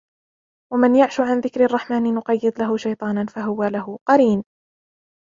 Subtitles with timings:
[0.73, 4.43] ومن يعش عن ذكر الرحمن نقيض له شيطانا فهو له قرين